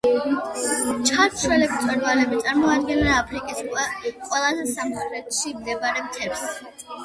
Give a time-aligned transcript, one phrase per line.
[1.09, 6.47] ჩაშვებული მწვერვალები წარმოადგენენ აფრიკის ყველაზე სამხრეთში მდებარე მთებს.